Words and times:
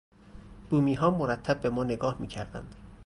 بومیها 0.69 1.09
مرتب 1.11 1.61
به 1.61 1.69
ما 1.69 1.83
نگاه 1.83 2.15
میکردند. 2.19 2.75